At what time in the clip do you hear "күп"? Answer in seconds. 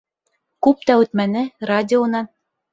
0.67-0.81